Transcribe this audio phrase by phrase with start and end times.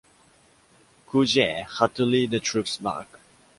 [1.07, 3.19] Ku Jie had to lead the troops back.